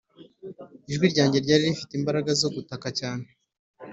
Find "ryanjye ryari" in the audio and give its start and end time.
1.13-1.63